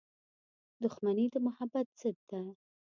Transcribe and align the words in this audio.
•دښمني 0.83 1.25
د 1.33 1.35
محبت 1.45 1.87
ضد 2.01 2.17
ده. 2.29 2.41